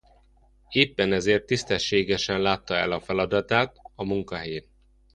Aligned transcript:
Éppen 0.69 1.13
ezért 1.13 1.45
tisztességesen 1.45 2.41
látta 2.41 2.75
el 2.75 2.91
a 2.91 2.99
feladatát 2.99 3.77
a 3.95 4.03
munkahelyén. 4.03 4.65